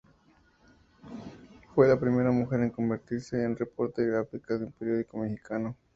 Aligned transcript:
Fue 1.75 1.87
la 1.87 1.99
primera 1.99 2.31
mujer 2.31 2.61
en 2.61 2.71
convertirse 2.71 3.43
en 3.43 3.55
reportera 3.55 4.15
gráfica 4.17 4.57
de 4.57 4.65
un 4.65 4.71
periódico 4.71 5.17
mexicano. 5.19 5.77